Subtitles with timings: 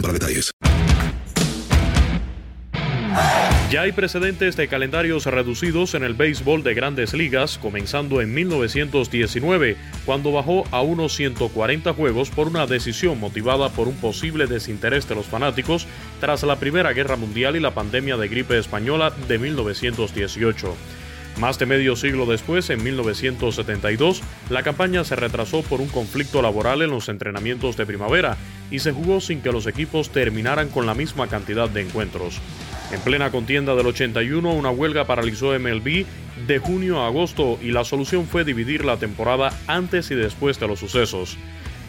[0.00, 0.50] para detalles.
[3.70, 9.76] Ya hay precedentes de calendarios reducidos en el béisbol de grandes ligas, comenzando en 1919,
[10.04, 15.16] cuando bajó a unos 140 juegos por una decisión motivada por un posible desinterés de
[15.16, 15.88] los fanáticos
[16.20, 20.76] tras la Primera Guerra Mundial y la pandemia de gripe española de 1918.
[21.40, 26.82] Más de medio siglo después, en 1972, la campaña se retrasó por un conflicto laboral
[26.82, 28.36] en los entrenamientos de primavera
[28.70, 32.40] y se jugó sin que los equipos terminaran con la misma cantidad de encuentros.
[32.92, 36.06] En plena contienda del 81, una huelga paralizó MLB
[36.46, 40.68] de junio a agosto y la solución fue dividir la temporada antes y después de
[40.68, 41.36] los sucesos.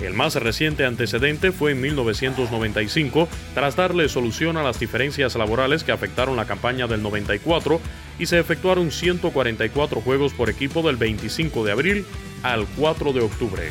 [0.00, 5.92] El más reciente antecedente fue en 1995, tras darle solución a las diferencias laborales que
[5.92, 7.80] afectaron la campaña del 94
[8.18, 12.06] y se efectuaron 144 juegos por equipo del 25 de abril
[12.42, 13.70] al 4 de octubre.